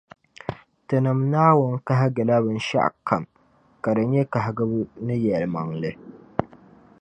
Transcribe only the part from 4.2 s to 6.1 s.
kahigibu ni yεlimaŋli.